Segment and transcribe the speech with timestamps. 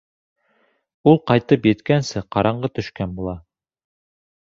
[1.11, 3.35] Ул ҡайтып еткәнсе ҡараңғы төшкән була.